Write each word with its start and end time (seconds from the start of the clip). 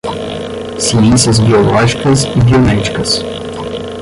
Ciências 0.79 1.39
biológicas 1.39 2.23
e 2.23 2.39
biomédicas 2.39 3.23